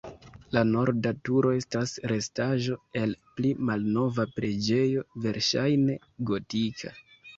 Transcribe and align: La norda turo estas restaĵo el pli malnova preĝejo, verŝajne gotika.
La 0.55 0.61
norda 0.69 1.09
turo 1.27 1.51
estas 1.57 1.93
restaĵo 2.13 2.77
el 3.01 3.13
pli 3.35 3.51
malnova 3.69 4.27
preĝejo, 4.39 5.05
verŝajne 5.27 5.99
gotika. 6.31 6.95